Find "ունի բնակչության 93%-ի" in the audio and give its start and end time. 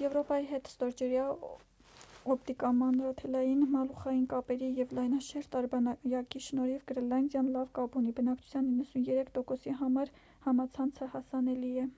8.04-9.78